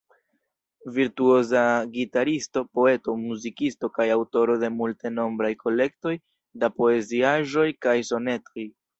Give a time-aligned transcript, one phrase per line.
[0.93, 1.65] Virtuoza
[1.97, 6.15] gitaristo, poeto, muzikisto kaj aŭtoro de multenombraj kolektoj
[6.63, 8.65] da poeziaĵoj kaj sonetoj.